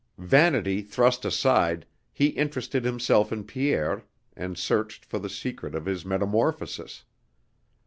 Vanity 0.17 0.81
thrust 0.81 1.25
aside, 1.25 1.85
he 2.11 2.29
interested 2.29 2.83
himself 2.83 3.31
in 3.31 3.43
Pierre 3.43 4.03
and 4.35 4.57
searched 4.57 5.05
for 5.05 5.19
the 5.19 5.29
secret 5.29 5.75
of 5.75 5.85
his 5.85 6.03
metamorphosis. 6.03 7.03